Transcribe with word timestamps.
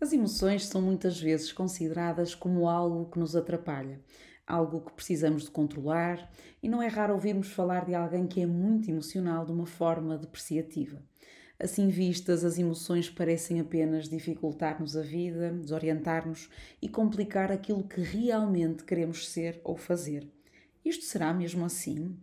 As 0.00 0.14
emoções 0.14 0.64
são 0.64 0.80
muitas 0.80 1.20
vezes 1.20 1.52
consideradas 1.52 2.34
como 2.34 2.66
algo 2.66 3.10
que 3.10 3.18
nos 3.18 3.36
atrapalha, 3.36 4.00
algo 4.46 4.80
que 4.80 4.94
precisamos 4.94 5.42
de 5.42 5.50
controlar, 5.50 6.32
e 6.62 6.70
não 6.70 6.82
é 6.82 6.86
raro 6.86 7.12
ouvirmos 7.12 7.48
falar 7.48 7.84
de 7.84 7.94
alguém 7.94 8.26
que 8.26 8.40
é 8.40 8.46
muito 8.46 8.90
emocional 8.90 9.44
de 9.44 9.52
uma 9.52 9.66
forma 9.66 10.16
depreciativa. 10.16 11.02
Assim 11.58 11.88
vistas, 11.88 12.46
as 12.46 12.58
emoções 12.58 13.10
parecem 13.10 13.60
apenas 13.60 14.08
dificultar-nos 14.08 14.96
a 14.96 15.02
vida, 15.02 15.52
desorientar-nos 15.52 16.48
e 16.80 16.88
complicar 16.88 17.52
aquilo 17.52 17.86
que 17.86 18.00
realmente 18.00 18.84
queremos 18.84 19.28
ser 19.28 19.60
ou 19.62 19.76
fazer. 19.76 20.26
Isto 20.82 21.04
será 21.04 21.34
mesmo 21.34 21.62
assim? 21.62 22.16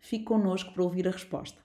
Fique 0.00 0.24
connosco 0.24 0.72
para 0.72 0.82
ouvir 0.82 1.06
a 1.06 1.10
resposta. 1.10 1.60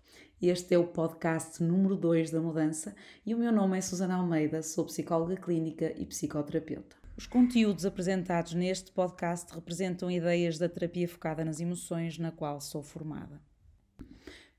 Este 0.48 0.76
é 0.76 0.78
o 0.78 0.86
podcast 0.86 1.64
número 1.64 1.96
2 1.96 2.30
da 2.30 2.40
mudança 2.40 2.96
e 3.26 3.34
o 3.34 3.38
meu 3.40 3.52
nome 3.52 3.80
é 3.80 3.82
Susana 3.82 4.18
Almeida, 4.18 4.62
sou 4.62 4.86
psicóloga 4.86 5.36
clínica 5.36 5.92
e 5.98 6.06
psicoterapeuta. 6.06 6.96
Os 7.18 7.26
conteúdos 7.26 7.84
apresentados 7.84 8.54
neste 8.54 8.92
podcast 8.92 9.52
representam 9.52 10.12
ideias 10.12 10.60
da 10.60 10.70
terapia 10.70 11.08
focada 11.08 11.44
nas 11.44 11.60
emoções 11.60 12.20
na 12.20 12.32
qual 12.32 12.62
sou 12.62 12.84
formada. 12.84 13.42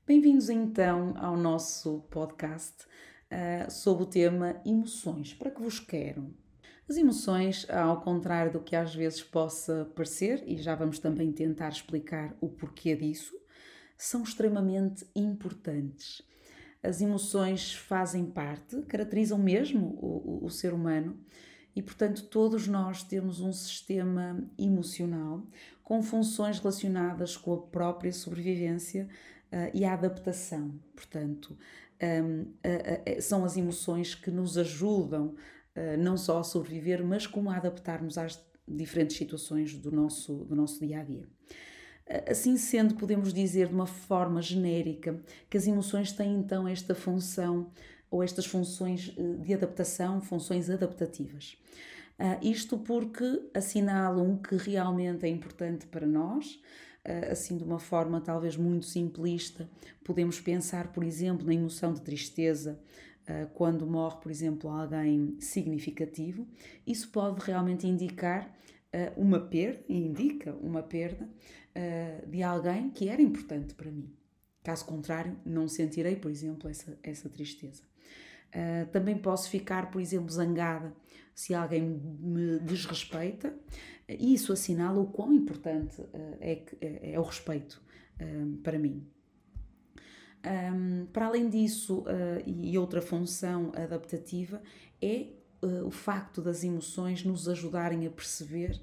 Bem-vindos 0.05 0.49
então 0.49 1.13
ao 1.15 1.37
nosso 1.37 2.01
podcast 2.09 2.83
uh, 2.83 3.71
sobre 3.71 4.03
o 4.03 4.07
tema 4.07 4.61
emoções. 4.65 5.33
Para 5.33 5.51
que 5.51 5.61
vos 5.61 5.79
quero? 5.79 6.35
As 6.89 6.97
emoções, 6.97 7.65
ao 7.69 8.01
contrário 8.01 8.51
do 8.51 8.59
que 8.59 8.75
às 8.75 8.93
vezes 8.93 9.23
possa 9.23 9.89
parecer, 9.95 10.43
e 10.45 10.57
já 10.57 10.75
vamos 10.75 10.99
também 10.99 11.31
tentar 11.31 11.69
explicar 11.69 12.35
o 12.41 12.49
porquê 12.49 12.93
disso, 12.93 13.37
são 13.97 14.23
extremamente 14.23 15.05
importantes. 15.15 16.21
As 16.83 17.01
emoções 17.01 17.73
fazem 17.73 18.25
parte, 18.25 18.81
caracterizam 18.83 19.37
mesmo 19.37 19.97
o, 19.99 20.41
o, 20.43 20.45
o 20.45 20.49
ser 20.49 20.73
humano 20.73 21.17
e, 21.75 21.81
portanto, 21.81 22.25
todos 22.25 22.67
nós 22.67 23.03
temos 23.03 23.39
um 23.39 23.51
sistema 23.51 24.43
emocional 24.57 25.45
com 25.83 26.01
funções 26.01 26.59
relacionadas 26.59 27.37
com 27.37 27.53
a 27.53 27.61
própria 27.61 28.11
sobrevivência 28.11 29.07
uh, 29.51 29.71
e 29.73 29.85
a 29.85 29.93
adaptação. 29.93 30.73
Portanto, 30.95 31.57
um, 32.01 32.41
uh, 32.41 33.17
uh, 33.17 33.21
são 33.21 33.45
as 33.45 33.57
emoções 33.57 34.13
que 34.13 34.31
nos 34.31 34.57
ajudam 34.57 35.35
não 35.99 36.17
só 36.17 36.39
a 36.39 36.43
sobreviver, 36.43 37.05
mas 37.05 37.27
como 37.27 37.51
a 37.51 37.55
adaptarmos 37.55 38.17
às 38.17 38.43
diferentes 38.67 39.15
situações 39.15 39.75
do 39.75 39.91
nosso, 39.91 40.33
do 40.45 40.55
nosso 40.55 40.83
dia 40.83 41.01
a 41.01 41.03
dia. 41.03 41.27
Assim 42.29 42.55
sendo, 42.57 42.95
podemos 42.95 43.33
dizer 43.33 43.67
de 43.67 43.73
uma 43.73 43.85
forma 43.85 44.41
genérica 44.41 45.19
que 45.49 45.57
as 45.57 45.67
emoções 45.67 46.11
têm 46.11 46.35
então 46.35 46.67
esta 46.67 46.95
função 46.95 47.69
ou 48.09 48.23
estas 48.23 48.45
funções 48.45 49.13
eh, 49.17 49.21
de 49.41 49.53
adaptação, 49.53 50.21
funções 50.21 50.69
adaptativas. 50.69 51.57
Uh, 52.19 52.39
isto 52.41 52.79
porque 52.79 53.43
assinalam 53.53 54.37
que 54.37 54.55
realmente 54.55 55.23
é 55.25 55.29
importante 55.29 55.85
para 55.85 56.07
nós, 56.07 56.59
uh, 57.05 57.31
assim 57.31 57.57
de 57.57 57.63
uma 57.63 57.77
forma 57.77 58.19
talvez 58.19 58.57
muito 58.57 58.87
simplista, 58.87 59.69
podemos 60.03 60.39
pensar, 60.39 60.91
por 60.91 61.03
exemplo, 61.03 61.45
na 61.45 61.53
emoção 61.53 61.93
de 61.93 62.01
tristeza, 62.01 62.79
uh, 63.29 63.47
quando 63.53 63.85
morre, 63.85 64.17
por 64.19 64.31
exemplo, 64.31 64.67
alguém 64.67 65.37
significativo. 65.39 66.47
Isso 66.87 67.09
pode 67.09 67.39
realmente 67.45 67.85
indicar 67.85 68.55
uma 69.17 69.39
perda, 69.39 69.83
indica 69.89 70.55
uma 70.61 70.81
perda 70.81 71.29
uh, 71.77 72.27
de 72.27 72.41
alguém 72.43 72.89
que 72.89 73.07
era 73.07 73.21
importante 73.21 73.73
para 73.75 73.91
mim. 73.91 74.11
Caso 74.63 74.85
contrário, 74.85 75.37
não 75.45 75.67
sentirei, 75.67 76.15
por 76.15 76.31
exemplo, 76.31 76.69
essa, 76.69 76.97
essa 77.03 77.29
tristeza. 77.29 77.83
Uh, 78.49 78.89
também 78.91 79.17
posso 79.17 79.49
ficar, 79.49 79.91
por 79.91 80.01
exemplo, 80.01 80.29
zangada 80.29 80.93
se 81.33 81.53
alguém 81.53 81.83
me 81.83 82.59
desrespeita, 82.59 83.53
e 84.09 84.33
isso 84.33 84.51
assinala 84.51 84.99
o 84.99 85.07
quão 85.07 85.31
importante 85.31 86.01
uh, 86.01 86.37
é, 86.41 86.63
é, 87.13 87.19
o 87.19 87.23
respeito 87.23 87.85
para 88.63 88.79
mim. 88.79 89.07
Um, 90.73 91.05
para 91.13 91.27
além 91.27 91.47
disso, 91.47 92.03
e 92.47 92.75
outra 92.79 92.99
função 92.99 93.71
adaptativa 93.75 94.59
é 94.99 95.27
o 95.85 95.91
facto 95.91 96.41
das 96.41 96.63
emoções 96.63 97.23
nos 97.23 97.47
ajudarem 97.47 98.07
a 98.07 98.09
perceber 98.09 98.81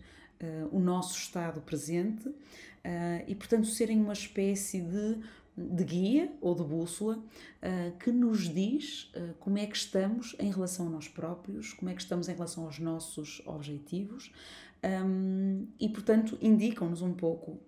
o 0.70 0.78
nosso 0.78 1.16
estado 1.18 1.60
presente, 1.60 2.28
uh, 2.28 3.24
e, 3.26 3.34
portanto, 3.34 3.66
serem 3.66 4.00
uma 4.00 4.12
espécie 4.12 4.80
de, 4.80 5.18
de 5.56 5.84
guia 5.84 6.32
ou 6.40 6.54
de 6.54 6.62
bússola 6.62 7.16
uh, 7.16 7.98
que 7.98 8.10
nos 8.10 8.52
diz 8.52 9.12
como 9.40 9.58
é 9.58 9.66
que 9.66 9.76
estamos 9.76 10.36
em 10.38 10.50
relação 10.50 10.86
a 10.86 10.90
nós 10.90 11.08
próprios, 11.08 11.72
como 11.72 11.90
é 11.90 11.94
que 11.94 12.02
estamos 12.02 12.28
em 12.28 12.34
relação 12.34 12.64
aos 12.64 12.78
nossos 12.78 13.42
objetivos 13.46 14.32
um, 15.06 15.66
e, 15.80 15.88
portanto, 15.88 16.36
indicam-nos 16.42 17.00
um 17.00 17.14
pouco 17.14 17.58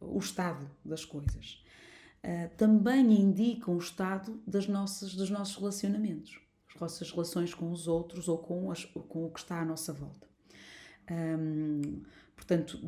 o 0.00 0.18
estado 0.18 0.70
das 0.84 1.02
coisas. 1.02 1.64
também 2.58 3.18
indicam 3.18 3.74
o 3.74 3.78
estado 3.78 4.38
das 4.46 4.68
nossas, 4.68 5.14
dos 5.14 5.30
nossos 5.30 5.56
relacionamentos, 5.56 6.38
as 6.74 6.78
nossas 6.78 7.10
relações 7.10 7.54
com 7.54 7.70
os 7.70 7.88
outros 7.88 8.28
ou 8.28 8.36
com, 8.36 8.70
as, 8.70 8.84
com 8.84 9.24
o 9.24 9.30
que 9.30 9.40
está 9.40 9.62
à 9.62 9.64
nossa 9.64 9.90
volta. 9.90 10.33
Um, 11.10 12.02
Portanto, 12.36 12.78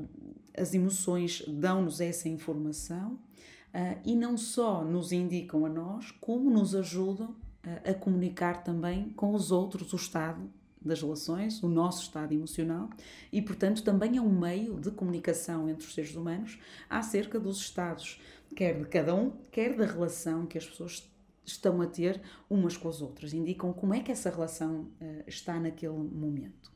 as 0.56 0.74
emoções 0.74 1.42
dão-nos 1.48 2.00
essa 2.00 2.28
informação 2.28 3.12
uh, 3.12 3.98
e 4.04 4.14
não 4.14 4.36
só 4.36 4.84
nos 4.84 5.12
indicam 5.12 5.64
a 5.64 5.68
nós, 5.68 6.10
como 6.20 6.50
nos 6.50 6.74
ajudam 6.74 7.28
uh, 7.28 7.90
a 7.90 7.94
comunicar 7.94 8.62
também 8.62 9.10
com 9.10 9.32
os 9.32 9.50
outros 9.50 9.92
o 9.92 9.96
estado 9.96 10.50
das 10.78 11.00
relações, 11.00 11.62
o 11.62 11.68
nosso 11.68 12.02
estado 12.02 12.32
emocional 12.32 12.90
e, 13.32 13.40
portanto, 13.40 13.82
também 13.82 14.18
é 14.18 14.20
um 14.20 14.30
meio 14.30 14.78
de 14.78 14.90
comunicação 14.90 15.68
entre 15.68 15.86
os 15.86 15.94
seres 15.94 16.14
humanos 16.14 16.58
acerca 16.88 17.40
dos 17.40 17.58
estados, 17.58 18.20
quer 18.54 18.78
de 18.78 18.86
cada 18.86 19.14
um, 19.14 19.32
quer 19.50 19.74
da 19.74 19.86
relação 19.86 20.46
que 20.46 20.58
as 20.58 20.66
pessoas 20.66 21.10
estão 21.44 21.80
a 21.80 21.86
ter 21.86 22.20
umas 22.50 22.76
com 22.76 22.88
as 22.88 23.00
outras. 23.00 23.32
Indicam 23.32 23.72
como 23.72 23.94
é 23.94 24.00
que 24.00 24.12
essa 24.12 24.28
relação 24.28 24.82
uh, 25.00 25.24
está 25.26 25.58
naquele 25.58 25.96
momento. 25.96 26.75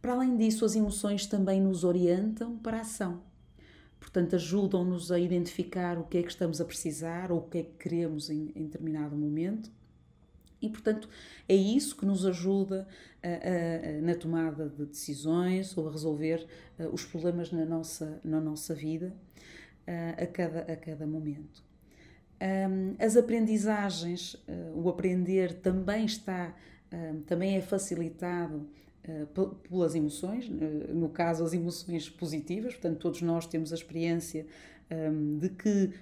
Para 0.00 0.12
além 0.12 0.36
disso, 0.36 0.64
as 0.64 0.76
emoções 0.76 1.26
também 1.26 1.60
nos 1.60 1.84
orientam 1.84 2.56
para 2.58 2.78
a 2.78 2.80
ação. 2.80 3.20
Portanto, 3.98 4.36
ajudam-nos 4.36 5.10
a 5.10 5.18
identificar 5.18 5.98
o 5.98 6.04
que 6.04 6.18
é 6.18 6.22
que 6.22 6.30
estamos 6.30 6.60
a 6.60 6.64
precisar 6.64 7.32
ou 7.32 7.38
o 7.38 7.42
que 7.42 7.58
é 7.58 7.62
que 7.64 7.72
queremos 7.78 8.30
em, 8.30 8.52
em 8.54 8.64
determinado 8.64 9.16
momento. 9.16 9.70
E, 10.60 10.68
portanto, 10.68 11.08
é 11.48 11.54
isso 11.54 11.96
que 11.96 12.06
nos 12.06 12.26
ajuda 12.26 12.86
a, 13.22 13.28
a, 13.28 13.98
a, 13.98 14.00
na 14.00 14.14
tomada 14.14 14.68
de 14.68 14.86
decisões 14.86 15.76
ou 15.76 15.88
a 15.88 15.92
resolver 15.92 16.46
uh, 16.78 16.88
os 16.92 17.04
problemas 17.04 17.52
na 17.52 17.64
nossa, 17.64 18.20
na 18.24 18.40
nossa 18.40 18.74
vida 18.74 19.14
uh, 19.86 20.22
a, 20.22 20.26
cada, 20.26 20.60
a 20.60 20.76
cada 20.76 21.06
momento. 21.06 21.66
As 23.00 23.16
aprendizagens, 23.16 24.34
uh, 24.34 24.80
o 24.80 24.88
aprender 24.88 25.54
também 25.54 26.04
está, 26.04 26.54
também 27.26 27.56
é 27.56 27.60
facilitado 27.60 28.64
eh, 28.64 28.87
pelas 29.68 29.94
emoções, 29.94 30.50
eh, 30.50 30.92
no 30.92 31.08
caso 31.08 31.44
as 31.44 31.52
emoções 31.52 32.08
positivas, 32.08 32.74
portanto 32.74 32.98
todos 32.98 33.22
nós 33.22 33.46
temos 33.46 33.72
a 33.72 33.74
experiência 33.74 34.46
ehm, 34.90 35.38
de 35.38 35.48
que 35.50 35.92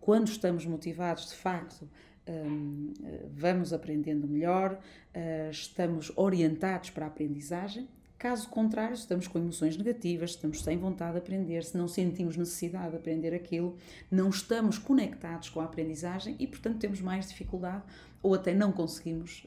quando 0.00 0.28
estamos 0.28 0.64
motivados, 0.66 1.28
de 1.28 1.34
facto, 1.34 1.88
ehm, 2.26 2.92
vamos 3.32 3.72
aprendendo 3.72 4.26
melhor, 4.26 4.80
eh, 5.14 5.48
estamos 5.50 6.12
orientados 6.16 6.90
para 6.90 7.04
a 7.06 7.08
aprendizagem. 7.08 7.88
Caso 8.18 8.48
contrário, 8.48 8.94
estamos 8.94 9.26
com 9.28 9.38
emoções 9.38 9.76
negativas, 9.76 10.30
estamos 10.30 10.62
sem 10.62 10.76
vontade 10.76 11.12
de 11.12 11.18
aprender, 11.18 11.64
se 11.64 11.76
não 11.76 11.88
sentimos 11.88 12.36
necessidade 12.36 12.90
de 12.90 12.96
aprender 12.96 13.32
aquilo, 13.34 13.76
não 14.10 14.28
estamos 14.28 14.76
conectados 14.78 15.48
com 15.48 15.60
a 15.60 15.64
aprendizagem 15.64 16.36
e, 16.38 16.46
portanto, 16.46 16.78
temos 16.78 17.00
mais 17.00 17.28
dificuldade 17.28 17.82
ou 18.22 18.34
até 18.34 18.54
não 18.54 18.72
conseguimos 18.72 19.46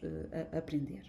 aprender. 0.52 1.04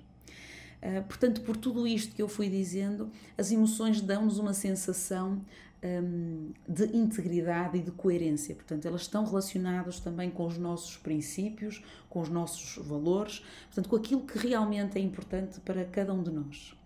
Ah, 0.84 1.00
portanto, 1.00 1.40
por 1.40 1.56
tudo 1.56 1.86
isto 1.86 2.14
que 2.14 2.20
eu 2.20 2.28
fui 2.28 2.50
dizendo, 2.50 3.10
as 3.38 3.50
emoções 3.50 4.02
dão-nos 4.02 4.38
uma 4.38 4.52
sensação 4.52 5.42
um, 5.82 6.52
de 6.68 6.94
integridade 6.94 7.78
e 7.78 7.80
de 7.80 7.90
coerência. 7.90 8.54
Portanto, 8.54 8.84
elas 8.86 9.00
estão 9.02 9.24
relacionadas 9.24 9.98
também 9.98 10.30
com 10.30 10.46
os 10.46 10.58
nossos 10.58 10.98
princípios, 10.98 11.82
com 12.10 12.20
os 12.20 12.28
nossos 12.28 12.86
valores, 12.86 13.42
portanto, 13.66 13.88
com 13.88 13.96
aquilo 13.96 14.26
que 14.26 14.36
realmente 14.36 14.98
é 14.98 15.00
importante 15.00 15.58
para 15.60 15.86
cada 15.86 16.12
um 16.12 16.22
de 16.22 16.30
nós. 16.30 16.76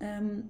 Um, 0.00 0.44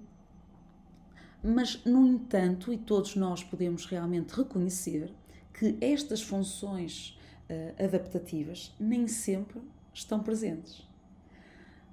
mas, 1.43 1.83
no 1.83 2.07
entanto, 2.07 2.71
e 2.71 2.77
todos 2.77 3.17
nós 3.17 3.43
podemos 3.43 3.85
realmente 3.85 4.31
reconhecer 4.31 5.13
que 5.53 5.77
estas 5.81 6.21
funções 6.21 7.19
uh, 7.49 7.83
adaptativas 7.83 8.73
nem 8.79 9.05
sempre 9.07 9.61
estão 9.93 10.21
presentes. 10.21 10.87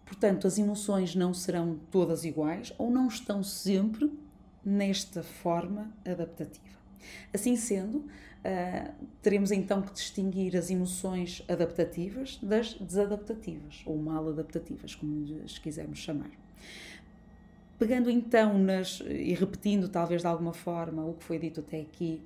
Portanto, 0.05 0.47
as 0.47 0.59
emoções 0.59 1.15
não 1.15 1.33
serão 1.33 1.79
todas 1.91 2.25
iguais 2.25 2.73
ou 2.79 2.91
não 2.91 3.09
estão 3.09 3.43
sempre 3.43 4.13
nesta 4.65 5.23
forma 5.23 5.93
adaptativa. 6.05 6.75
Assim 7.33 7.57
sendo, 7.57 7.99
uh, 7.99 8.95
teremos 9.23 9.51
então 9.51 9.83
que 9.83 9.93
distinguir 9.93 10.57
as 10.57 10.71
emoções 10.71 11.43
adaptativas 11.49 12.39
das 12.43 12.75
desadaptativas, 12.75 13.83
ou 13.85 13.97
mal 13.99 14.29
adaptativas, 14.29 14.95
como 14.95 15.25
lhes 15.25 15.59
quisermos 15.59 15.99
chamar. 15.99 16.31
Pegando 17.79 18.09
então 18.09 18.57
nas, 18.57 19.01
e 19.01 19.35
repetindo 19.35 19.89
talvez 19.89 20.23
de 20.23 20.29
alguma 20.29 20.53
forma 20.53 21.05
o 21.05 21.15
que 21.15 21.25
foi 21.25 21.39
dito 21.39 21.61
até 21.61 21.81
aqui, 21.81 22.23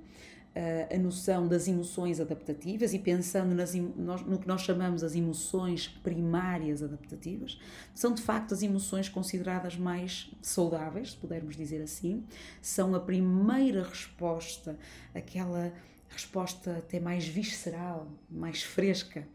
a 0.90 0.98
noção 0.98 1.46
das 1.46 1.68
emoções 1.68 2.18
adaptativas 2.18 2.92
e 2.92 2.98
pensando 2.98 3.54
nas, 3.54 3.74
no 3.74 4.38
que 4.38 4.48
nós 4.48 4.62
chamamos 4.62 5.04
as 5.04 5.14
emoções 5.14 5.86
primárias 5.86 6.82
adaptativas, 6.82 7.60
são 7.94 8.12
de 8.12 8.22
facto 8.22 8.54
as 8.54 8.62
emoções 8.62 9.08
consideradas 9.08 9.76
mais 9.76 10.30
saudáveis, 10.42 11.12
se 11.12 11.16
pudermos 11.16 11.56
dizer 11.56 11.80
assim, 11.80 12.24
são 12.60 12.94
a 12.94 13.00
primeira 13.00 13.84
resposta, 13.84 14.76
aquela 15.14 15.72
resposta 16.08 16.78
até 16.78 16.98
mais 16.98 17.26
visceral, 17.26 18.10
mais 18.28 18.62
fresca 18.62 19.28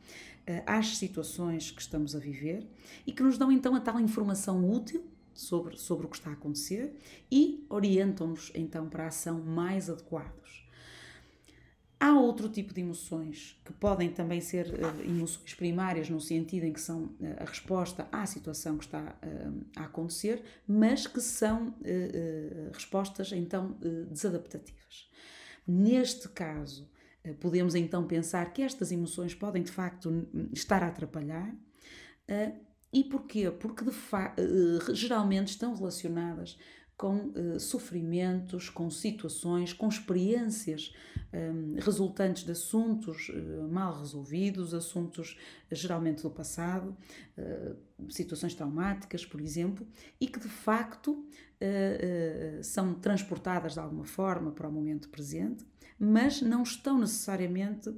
uh, 0.47 0.63
às 0.65 0.97
situações 0.97 1.71
que 1.71 1.81
estamos 1.81 2.15
a 2.15 2.19
viver 2.19 2.67
e 3.07 3.13
que 3.13 3.23
nos 3.23 3.37
dão 3.37 3.51
então 3.51 3.75
a 3.75 3.79
tal 3.79 3.99
informação 3.99 4.69
útil 4.69 5.05
sobre, 5.33 5.77
sobre 5.77 6.05
o 6.05 6.09
que 6.09 6.17
está 6.17 6.31
a 6.31 6.33
acontecer 6.33 6.93
e 7.31 7.65
orientam-nos 7.69 8.51
então 8.53 8.89
para 8.89 9.05
a 9.05 9.07
ação 9.07 9.41
mais 9.41 9.89
adequados. 9.89 10.62
Há 12.03 12.19
outro 12.19 12.49
tipo 12.49 12.73
de 12.73 12.81
emoções 12.81 13.57
que 13.63 13.71
podem 13.71 14.11
também 14.11 14.41
ser 14.41 14.65
uh, 14.65 15.01
emoções 15.09 15.53
primárias, 15.53 16.09
no 16.09 16.19
sentido 16.19 16.65
em 16.65 16.73
que 16.73 16.81
são 16.81 17.03
uh, 17.03 17.15
a 17.39 17.45
resposta 17.45 18.09
à 18.11 18.25
situação 18.25 18.77
que 18.77 18.83
está 18.83 18.99
uh, 19.23 19.65
a 19.77 19.85
acontecer, 19.85 20.43
mas 20.67 21.07
que 21.07 21.21
são 21.21 21.73
respostas 22.73 23.31
então 23.31 23.77
desadaptativas. 24.09 25.09
Neste 25.65 26.27
caso, 26.27 26.89
podemos 27.39 27.73
então 27.73 28.05
pensar 28.05 28.51
que 28.51 28.61
estas 28.61 28.91
emoções 28.91 29.33
podem 29.33 29.63
de 29.63 29.71
facto 29.71 30.27
estar 30.51 30.83
a 30.83 30.87
atrapalhar 30.87 31.55
e 32.91 33.03
porquê? 33.05 33.49
Porque 33.49 33.85
geralmente 34.93 35.51
estão 35.51 35.73
relacionadas 35.73 36.57
com 36.97 37.15
uh, 37.15 37.59
sofrimentos, 37.59 38.69
com 38.69 38.89
situações, 38.89 39.73
com 39.73 39.87
experiências 39.87 40.93
um, 41.33 41.75
resultantes 41.79 42.43
de 42.43 42.51
assuntos 42.51 43.29
uh, 43.29 43.67
mal 43.69 43.99
resolvidos, 43.99 44.73
assuntos 44.73 45.37
geralmente 45.71 46.21
do 46.21 46.29
passado, 46.29 46.95
situações 48.09 48.53
traumáticas, 48.53 49.25
por 49.25 49.41
exemplo, 49.41 49.87
e 50.21 50.27
que 50.27 50.39
de 50.39 50.47
facto 50.47 51.25
são 52.61 52.93
transportadas 52.93 53.73
de 53.73 53.79
alguma 53.79 54.05
forma 54.05 54.51
para 54.51 54.67
o 54.67 54.71
momento 54.71 55.09
presente, 55.09 55.65
mas 55.97 56.41
não 56.41 56.61
estão 56.61 56.99
necessariamente 56.99 57.91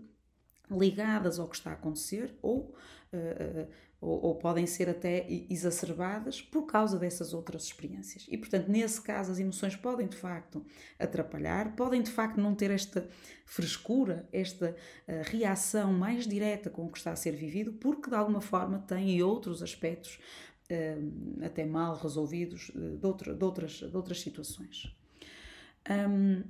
ligadas 0.71 1.37
ao 1.37 1.49
que 1.49 1.57
está 1.57 1.71
a 1.71 1.73
acontecer 1.73 2.33
ou 2.41 2.73
ou, 4.05 4.23
ou, 4.23 4.35
podem 4.35 4.67
ser 4.67 4.87
até 4.87 5.25
exacerbadas 5.49 6.39
por 6.39 6.67
causa 6.67 6.99
dessas 6.99 7.33
outras 7.33 7.63
experiências. 7.63 8.27
E, 8.29 8.37
portanto, 8.37 8.67
nesse 8.67 9.01
caso, 9.01 9.31
as 9.31 9.39
emoções 9.39 9.75
podem 9.75 10.07
de 10.07 10.15
facto 10.15 10.63
atrapalhar, 10.99 11.75
podem 11.75 12.03
de 12.03 12.11
facto 12.11 12.37
não 12.37 12.53
ter 12.53 12.69
esta 12.69 13.07
frescura, 13.45 14.29
esta 14.31 14.75
uh, 15.07 15.11
reação 15.23 15.91
mais 15.91 16.27
direta 16.27 16.69
com 16.69 16.85
o 16.85 16.91
que 16.91 16.99
está 16.99 17.11
a 17.11 17.15
ser 17.15 17.31
vivido, 17.31 17.73
porque 17.73 18.09
de 18.09 18.15
alguma 18.15 18.41
forma 18.41 18.77
têm 18.77 19.23
outros 19.23 19.63
aspectos 19.63 20.19
uh, 20.69 21.43
até 21.43 21.65
mal 21.65 21.95
resolvidos 21.95 22.69
uh, 22.69 22.97
de, 22.97 23.05
outra, 23.07 23.33
de, 23.33 23.43
outras, 23.43 23.71
de 23.71 23.97
outras 23.97 24.21
situações. 24.21 24.95
Um, 25.89 26.43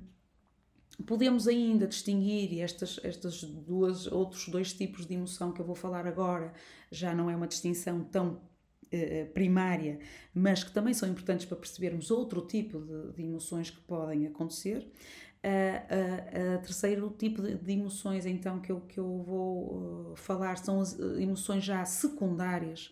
Podemos 1.04 1.46
ainda 1.46 1.86
distinguir 1.86 2.60
estas, 2.60 2.98
estas 3.02 3.42
duas, 3.42 4.06
outros 4.06 4.48
dois 4.48 4.72
tipos 4.72 5.06
de 5.06 5.14
emoção 5.14 5.52
que 5.52 5.60
eu 5.60 5.64
vou 5.64 5.74
falar 5.74 6.06
agora, 6.06 6.52
já 6.90 7.14
não 7.14 7.28
é 7.30 7.36
uma 7.36 7.46
distinção 7.46 8.02
tão 8.04 8.40
eh, 8.90 9.24
primária, 9.34 9.98
mas 10.32 10.62
que 10.62 10.70
também 10.70 10.94
são 10.94 11.08
importantes 11.08 11.44
para 11.44 11.56
percebermos 11.56 12.10
outro 12.10 12.40
tipo 12.42 12.80
de, 12.80 13.12
de 13.12 13.22
emoções 13.22 13.68
que 13.68 13.80
podem 13.80 14.26
acontecer. 14.26 14.90
Uh, 15.46 16.60
terceiro 16.60 17.08
tipo 17.16 17.40
de, 17.40 17.54
de, 17.54 17.72
emoções, 17.72 18.26
então, 18.26 18.58
que 18.58 18.72
eu, 18.72 18.80
que 18.80 18.98
eu 18.98 19.22
vou 19.22 20.12
uh, 20.12 20.16
falar 20.16 20.56
são 20.58 20.80
as 20.80 20.98
emoções 20.98 21.62
já 21.62 21.84
secundárias 21.84 22.90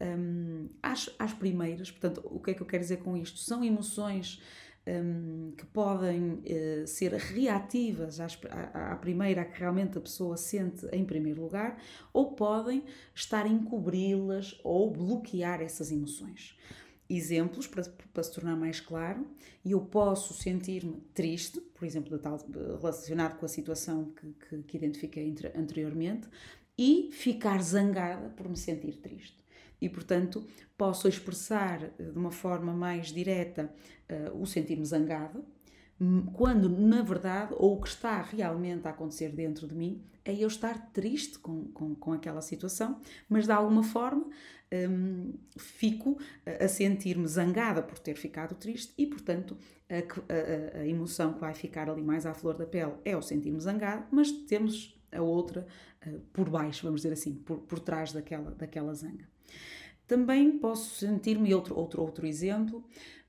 um, 0.00 0.68
às, 0.82 1.08
às 1.18 1.32
primeiras. 1.32 1.90
Portanto, 1.90 2.20
o 2.24 2.40
que 2.40 2.50
é 2.50 2.54
que 2.54 2.62
eu 2.62 2.66
quero 2.66 2.82
dizer 2.82 2.98
com 2.98 3.16
isto? 3.16 3.38
São 3.38 3.62
emoções 3.62 4.42
um, 4.86 5.52
que 5.56 5.64
podem 5.66 6.32
uh, 6.32 6.86
ser 6.86 7.12
reativas 7.12 8.20
às, 8.20 8.38
à, 8.50 8.92
à, 8.92 8.96
primeira 8.96 9.44
que 9.44 9.58
realmente 9.58 9.98
a 9.98 10.00
pessoa 10.00 10.36
sente 10.36 10.86
em 10.92 11.04
primeiro 11.04 11.42
lugar, 11.42 11.78
ou 12.12 12.32
podem 12.32 12.84
estar 13.14 13.46
a 13.46 13.48
encobri-las 13.48 14.58
ou 14.64 14.90
bloquear 14.90 15.60
essas 15.60 15.90
emoções. 15.90 16.56
Exemplos 17.08 17.66
para, 17.66 17.84
para 18.12 18.22
se 18.22 18.32
tornar 18.32 18.56
mais 18.56 18.80
claro, 18.80 19.26
eu 19.64 19.80
posso 19.80 20.32
sentir-me 20.34 20.96
triste, 21.14 21.60
por 21.60 21.84
exemplo, 21.84 22.18
tal, 22.18 22.38
relacionado 22.80 23.38
com 23.38 23.44
a 23.44 23.48
situação 23.48 24.12
que, 24.16 24.32
que, 24.48 24.62
que 24.62 24.76
identifiquei 24.76 25.34
anteriormente, 25.54 26.28
e 26.76 27.10
ficar 27.12 27.62
zangada 27.62 28.30
por 28.30 28.48
me 28.48 28.56
sentir 28.56 28.96
triste 28.96 29.42
e, 29.82 29.88
portanto, 29.88 30.46
posso 30.78 31.08
expressar 31.08 31.82
eh, 31.82 31.90
de 31.98 32.16
uma 32.16 32.30
forma 32.30 32.72
mais 32.72 33.08
direta 33.08 33.74
uh, 34.08 34.40
o 34.40 34.46
sentir-me 34.46 34.84
zangada, 34.84 35.42
quando 36.32 36.68
na 36.68 37.02
verdade, 37.02 37.54
ou 37.56 37.76
o 37.76 37.80
que 37.80 37.88
está 37.88 38.20
realmente 38.22 38.86
a 38.86 38.90
acontecer 38.90 39.28
dentro 39.30 39.68
de 39.68 39.74
mim, 39.74 40.02
é 40.24 40.34
eu 40.34 40.48
estar 40.48 40.90
triste 40.92 41.38
com, 41.38 41.64
com, 41.72 41.94
com 41.94 42.12
aquela 42.12 42.40
situação, 42.40 43.00
mas 43.28 43.46
de 43.46 43.52
alguma 43.52 43.82
forma 43.84 44.28
um, 44.72 45.34
fico 45.56 46.18
a 46.60 46.66
sentir-me 46.66 47.26
zangada 47.28 47.82
por 47.82 47.98
ter 47.98 48.16
ficado 48.16 48.54
triste 48.54 48.92
e, 48.96 49.06
portanto, 49.06 49.56
a, 49.88 50.78
a, 50.78 50.80
a, 50.80 50.86
emoção 50.86 51.34
que 51.34 51.40
vai 51.40 51.54
ficar 51.54 51.88
ali 51.88 52.02
mais 52.02 52.26
à 52.26 52.34
flor 52.34 52.56
da 52.56 52.66
pele 52.66 52.94
é 53.04 53.16
o 53.16 53.22
sentir-me 53.22 53.60
zangada, 53.60 54.06
mas 54.10 54.30
temos 54.30 55.00
a 55.12 55.20
outra 55.20 55.66
uh, 56.06 56.20
por 56.32 56.48
baixo, 56.48 56.84
vamos 56.84 57.02
dizer 57.02 57.12
assim, 57.12 57.34
por, 57.34 57.58
por 57.58 57.78
trás 57.78 58.12
daquela, 58.12 58.50
daquela 58.52 58.94
zanga. 58.94 59.31
Também 60.06 60.58
posso 60.58 60.94
sentir-me, 60.96 61.54
outro, 61.54 61.76
outro, 61.78 62.02
outro 62.02 62.26
exemplo, 62.26 62.84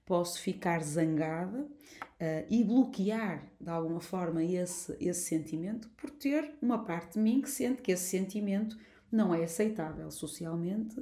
posso 0.06 0.40
ficar 0.40 0.84
zangada 0.84 1.62
uh, 1.62 2.46
e 2.50 2.64
bloquear 2.64 3.48
de 3.60 3.70
alguma 3.70 4.02
forma 4.02 4.44
esse, 4.44 4.96
esse 5.00 5.22
sentimento 5.22 5.88
por 5.90 6.10
ter 6.10 6.54
uma 6.62 6.84
parte 6.84 7.14
de 7.14 7.20
mim 7.20 7.42
que 7.42 7.50
sente 7.50 7.82
que 7.82 7.92
esse 7.92 8.10
sentimento 8.10 8.78
não 9.12 9.34
é 9.34 9.44
aceitável 9.44 10.10
socialmente, 10.10 11.00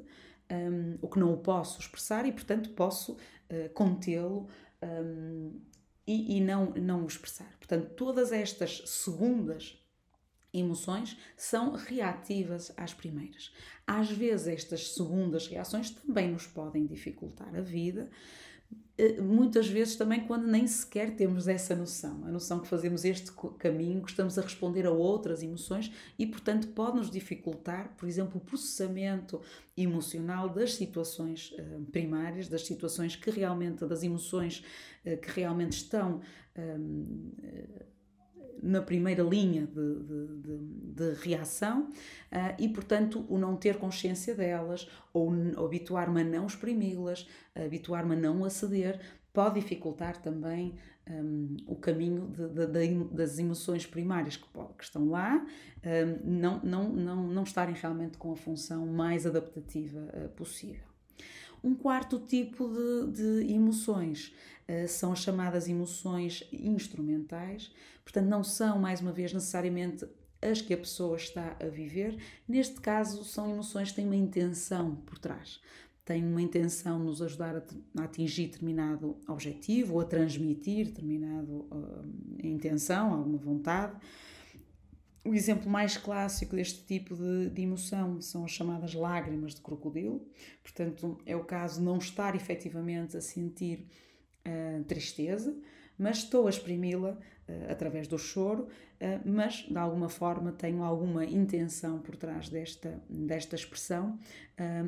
um, 0.52 0.98
o 1.02 1.08
que 1.08 1.18
não 1.18 1.34
o 1.34 1.38
posso 1.38 1.80
expressar 1.80 2.26
e, 2.26 2.32
portanto, 2.32 2.72
posso 2.72 3.14
uh, 3.14 3.70
contê-lo 3.74 4.48
um, 4.84 5.60
e, 6.06 6.38
e, 6.38 6.42
não, 6.42 6.72
não 6.72 7.04
o 7.04 7.08
expressar. 7.08 7.50
Portanto, 7.58 7.94
todas 7.96 8.32
estas 8.32 8.84
segundas 8.86 9.81
emoções 10.54 11.18
são 11.36 11.74
reativas 11.74 12.74
às 12.78 12.94
primeiras. 12.94 13.52
Às 13.86 14.12
vezes, 14.12 14.48
estas 14.48 14.94
segundas 14.94 15.48
reações 15.48 15.90
também 15.90 16.32
nos 16.32 16.48
podem 16.48 16.86
dificultar 16.86 17.56
a 17.56 17.62
vida, 17.62 18.10
eh, 18.98 19.22
muitas 19.22 19.68
vezes 19.68 19.96
também 19.96 20.28
quando 20.28 20.46
nem 20.46 20.68
sequer 20.68 21.16
temos 21.16 21.48
essa 21.48 21.76
noção, 21.76 22.24
a 22.26 22.30
noção 22.30 22.60
que 22.60 22.68
fazemos 22.68 23.04
este 23.04 23.32
caminho, 23.58 24.04
que 24.04 24.12
estamos 24.12 24.38
a 24.38 24.42
responder 24.42 24.86
a 24.86 24.92
outras 24.92 25.42
emoções 25.42 25.92
e, 26.20 26.28
portanto, 26.28 26.68
pode 26.68 26.98
nos 26.98 27.10
dificultar, 27.10 27.96
por 27.98 28.08
exemplo, 28.08 28.38
o 28.38 28.46
processamento 28.46 29.42
emocional 29.76 30.50
das 30.50 30.76
situações 30.76 31.54
eh, 31.58 31.80
primárias, 31.92 32.48
das 32.48 32.66
situações 32.66 33.16
que 33.16 33.32
realmente, 33.32 33.86
das 33.86 34.04
emoções 34.04 34.64
eh, 35.04 35.16
que 35.18 35.30
realmente 35.32 35.74
estão 35.74 36.22
na 38.62 38.82
primeira 38.82 39.24
linha 39.24 39.68
de, 39.68 40.00
de, 40.00 40.28
de, 40.38 40.58
de 40.94 41.14
reação 41.22 41.90
uh, 41.90 42.56
e, 42.60 42.70
portanto, 42.70 43.26
o 43.30 43.38
não 43.38 43.56
ter 43.56 43.78
consciência 43.78 44.36
delas 44.36 44.88
ou, 45.14 45.32
habituar-me 45.64 46.22
a 46.22 46.24
não 46.24 46.46
exprimi-las, 46.46 47.28
habituar-me 47.56 48.16
a 48.16 48.20
não 48.20 48.44
aceder, 48.44 49.00
pode 49.34 49.60
dificultar 49.60 50.22
também 50.22 50.76
um, 51.10 51.58
o 51.66 51.76
caminho 51.76 52.28
das 53.12 53.40
emoções 53.40 53.86
primárias 53.86 54.38
que, 54.38 54.46
que 54.78 54.84
estão 54.84 55.10
lá, 55.10 55.46
um, 55.84 56.32
não, 56.40 56.60
não, 56.64 56.90
não, 56.90 57.28
não 57.28 57.44
estarem 57.44 57.76
realmente 57.76 58.18
com 58.18 58.32
a 58.32 58.36
função 58.36 58.86
mais 58.86 59.26
adaptativa 59.26 60.00
uh, 60.00 60.30
possível. 60.30 60.92
Um 61.64 61.76
quarto 61.76 62.20
tipo 62.20 62.68
de, 62.68 63.12
de 63.12 63.54
emoções 63.54 64.34
uh, 64.68 64.88
são 64.88 65.12
as 65.12 65.20
chamadas 65.20 65.68
emoções 65.68 66.48
instrumentais, 66.52 67.72
portanto, 68.12 68.30
não 68.30 68.44
são, 68.44 68.78
mais 68.78 69.00
uma 69.00 69.12
vez, 69.12 69.32
necessariamente 69.32 70.06
as 70.42 70.62
que 70.62 70.74
a 70.74 70.78
pessoa 70.78 71.16
está 71.16 71.56
a 71.60 71.66
viver. 71.68 72.18
Neste 72.48 72.82
caso, 72.82 73.24
são 73.24 73.50
emoções 73.50 73.90
que 73.90 73.96
têm 73.96 74.06
uma 74.06 74.16
intenção 74.16 74.96
por 74.96 75.18
trás. 75.18 75.62
tem 76.04 76.26
uma 76.26 76.42
intenção 76.42 77.00
de 77.00 77.06
nos 77.06 77.22
ajudar 77.22 77.56
a, 77.56 77.64
a 78.02 78.04
atingir 78.04 78.48
determinado 78.48 79.18
objetivo 79.28 79.94
ou 79.94 80.02
a 80.02 80.06
transmitir 80.06 80.88
determinada 80.88 81.50
uh, 81.54 82.06
intenção, 82.44 83.14
alguma 83.14 83.38
vontade. 83.38 83.96
O 85.24 85.34
exemplo 85.36 85.70
mais 85.70 85.96
clássico 85.96 86.56
deste 86.56 86.84
tipo 86.84 87.16
de, 87.16 87.52
de, 87.52 87.62
emoção 87.62 88.20
são 88.20 88.44
as 88.44 88.52
chamadas 88.52 88.96
lágrimas 88.96 89.54
de 89.54 89.62
crocodilo. 89.62 90.26
Portanto, 90.64 91.20
é 91.26 91.36
o 91.36 91.44
caso 91.44 91.80
de 91.80 91.86
não 91.86 91.98
estar 91.98 92.36
efetivamente 92.36 93.16
a 93.16 93.22
sentir 93.22 93.86
uh, 94.46 94.84
tristeza, 94.86 95.56
mas 96.02 96.18
estou 96.18 96.48
a 96.48 96.50
exprimi-la 96.50 97.12
uh, 97.12 97.72
através 97.72 98.08
do 98.08 98.18
choro, 98.18 98.64
uh, 98.64 98.68
mas 99.24 99.68
de 99.70 99.78
alguma 99.78 100.10
forma 100.10 100.52
tenho 100.52 100.84
alguma 100.84 101.24
intenção 101.24 102.00
por 102.00 102.16
trás 102.16 102.50
desta, 102.50 103.00
desta 103.08 103.56
expressão 103.56 104.18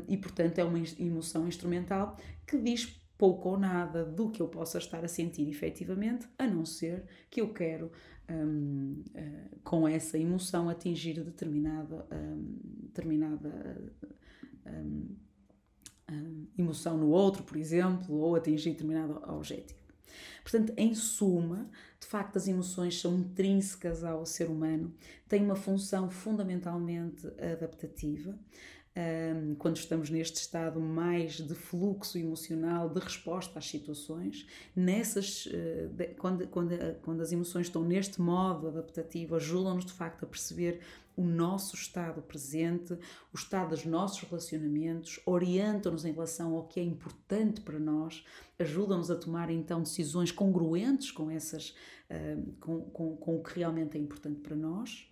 e, 0.07 0.17
portanto, 0.17 0.59
é 0.59 0.63
uma 0.63 0.77
emoção 0.99 1.47
instrumental 1.47 2.15
que 2.45 2.59
diz 2.59 2.99
pouco 3.17 3.49
ou 3.49 3.57
nada 3.57 4.05
do 4.05 4.29
que 4.29 4.39
eu 4.39 4.47
possa 4.47 4.77
estar 4.77 5.03
a 5.03 5.07
sentir 5.07 5.49
efetivamente, 5.49 6.27
a 6.37 6.45
não 6.45 6.63
ser 6.63 7.03
que 7.29 7.41
eu 7.41 7.51
quero 7.51 7.91
com 9.63 9.87
essa 9.87 10.15
emoção 10.17 10.69
atingir 10.69 11.19
determinada, 11.23 12.05
determinada 12.83 13.93
emoção 16.55 16.95
no 16.97 17.09
outro, 17.09 17.43
por 17.43 17.57
exemplo, 17.57 18.15
ou 18.15 18.35
atingir 18.35 18.71
determinado 18.71 19.19
objetivo. 19.27 19.82
Portanto, 20.41 20.73
em 20.77 20.93
suma, 20.93 21.69
de 21.99 22.07
facto, 22.07 22.37
as 22.37 22.47
emoções 22.47 22.99
são 22.99 23.15
intrínsecas 23.15 24.03
ao 24.03 24.25
ser 24.25 24.49
humano, 24.49 24.93
têm 25.27 25.43
uma 25.43 25.55
função 25.55 26.09
fundamentalmente 26.09 27.27
adaptativa 27.39 28.37
um, 28.95 29.55
quando 29.55 29.77
estamos 29.77 30.09
neste 30.09 30.37
estado 30.37 30.79
mais 30.79 31.37
de 31.37 31.55
fluxo 31.55 32.17
emocional, 32.17 32.89
de 32.89 32.99
resposta 32.99 33.57
às 33.57 33.67
situações, 33.67 34.45
nessas, 34.75 35.47
de, 35.91 36.07
quando, 36.19 36.47
quando, 36.47 36.95
quando 37.01 37.21
as 37.21 37.31
emoções 37.31 37.67
estão 37.67 37.83
neste 37.83 38.21
modo 38.21 38.67
adaptativo, 38.67 39.35
ajudam-nos 39.35 39.85
de 39.85 39.93
facto 39.93 40.23
a 40.23 40.27
perceber 40.27 40.79
o 41.15 41.23
nosso 41.23 41.75
estado 41.75 42.21
presente, 42.21 42.93
o 42.93 43.35
estado 43.35 43.69
dos 43.69 43.85
nossos 43.85 44.21
relacionamentos, 44.21 45.19
orientam-nos 45.25 46.05
em 46.05 46.11
relação 46.11 46.55
ao 46.55 46.67
que 46.67 46.79
é 46.79 46.83
importante 46.83 47.61
para 47.61 47.79
nós, 47.79 48.23
ajudam-nos 48.59 49.11
a 49.11 49.15
tomar 49.15 49.49
então 49.49 49.81
decisões 49.81 50.31
congruentes 50.31 51.11
com 51.11 51.29
essas, 51.29 51.75
uh, 52.09 52.51
com, 52.59 52.81
com, 52.81 53.17
com 53.17 53.35
o 53.37 53.43
que 53.43 53.59
realmente 53.59 53.97
é 53.97 54.01
importante 54.01 54.39
para 54.39 54.55
nós. 54.55 55.07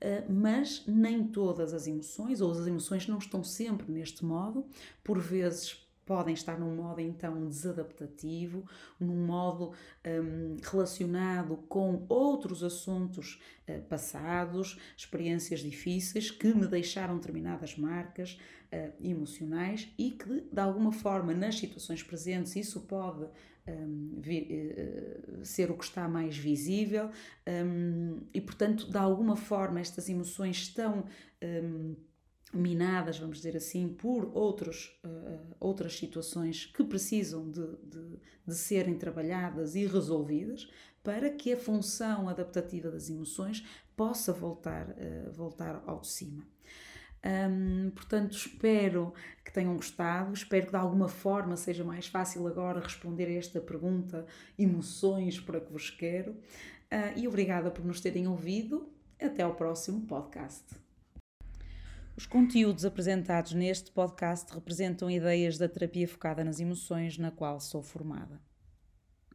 Eh, 0.00 0.24
mas 0.28 0.84
nem 0.86 1.26
todas 1.26 1.72
as 1.72 1.86
emoções, 1.86 2.42
ou 2.42 2.52
as 2.52 2.66
emoções 2.66 3.08
não 3.08 3.16
estão 3.16 3.42
sempre 3.42 3.90
neste 3.90 4.22
modo, 4.22 4.66
por 5.02 5.18
vezes 5.18 5.83
podem 6.04 6.34
estar 6.34 6.58
num 6.58 6.74
modo 6.74 7.00
então 7.00 7.46
desadaptativo, 7.48 8.64
num 8.98 9.26
modo 9.26 9.72
um, 10.06 10.56
relacionado 10.62 11.56
com 11.68 12.04
outros 12.08 12.62
assuntos 12.62 13.40
uh, 13.68 13.82
passados, 13.88 14.78
experiências 14.96 15.60
difíceis 15.60 16.30
que 16.30 16.54
me 16.54 16.66
deixaram 16.66 17.16
determinadas 17.16 17.76
marcas 17.76 18.38
uh, 18.72 18.92
emocionais 19.00 19.88
e 19.98 20.10
que 20.10 20.40
de 20.52 20.60
alguma 20.60 20.92
forma 20.92 21.32
nas 21.32 21.58
situações 21.58 22.02
presentes 22.02 22.56
isso 22.56 22.80
pode 22.82 23.26
um, 23.66 24.20
uh, 24.20 25.44
ser 25.44 25.70
o 25.70 25.76
que 25.76 25.84
está 25.84 26.08
mais 26.08 26.36
visível. 26.36 27.10
Um, 27.46 28.20
e, 28.32 28.40
portanto, 28.40 28.90
de 28.90 28.96
alguma 28.96 29.36
forma, 29.36 29.80
estas 29.80 30.08
emoções 30.08 30.56
estão 30.56 31.04
um, 31.42 31.96
minadas, 32.54 33.18
vamos 33.18 33.38
dizer 33.38 33.56
assim, 33.56 33.88
por 33.88 34.30
outros, 34.34 34.98
uh, 35.04 35.54
outras 35.60 35.96
situações 35.96 36.66
que 36.66 36.84
precisam 36.84 37.50
de, 37.50 37.66
de, 37.82 38.18
de 38.46 38.54
serem 38.54 38.96
trabalhadas 38.96 39.74
e 39.74 39.86
resolvidas 39.86 40.70
para 41.02 41.30
que 41.30 41.52
a 41.52 41.56
função 41.56 42.28
adaptativa 42.28 42.90
das 42.90 43.10
emoções 43.10 43.66
possa 43.96 44.32
voltar, 44.32 44.90
uh, 44.90 45.32
voltar 45.32 45.82
ao 45.86 46.00
de 46.00 46.08
cima. 46.08 46.46
Um, 47.24 47.90
portanto, 47.90 48.32
espero 48.32 49.14
que 49.42 49.50
tenham 49.50 49.74
gostado, 49.76 50.34
espero 50.34 50.66
que 50.66 50.72
de 50.72 50.76
alguma 50.76 51.08
forma 51.08 51.56
seja 51.56 51.82
mais 51.82 52.06
fácil 52.06 52.46
agora 52.46 52.80
responder 52.80 53.26
a 53.26 53.38
esta 53.38 53.60
pergunta, 53.60 54.26
emoções 54.58 55.40
para 55.40 55.60
que 55.60 55.72
vos 55.72 55.88
quero. 55.88 56.32
Uh, 56.32 57.16
e 57.16 57.26
obrigada 57.26 57.70
por 57.70 57.84
nos 57.84 58.00
terem 58.00 58.28
ouvido. 58.28 58.90
Até 59.18 59.42
ao 59.42 59.54
próximo 59.54 60.02
podcast. 60.02 60.83
Os 62.16 62.26
conteúdos 62.26 62.84
apresentados 62.84 63.52
neste 63.54 63.90
podcast 63.90 64.54
representam 64.54 65.10
ideias 65.10 65.58
da 65.58 65.68
terapia 65.68 66.06
focada 66.06 66.44
nas 66.44 66.60
emoções 66.60 67.18
na 67.18 67.32
qual 67.32 67.58
sou 67.58 67.82
formada. 67.82 68.40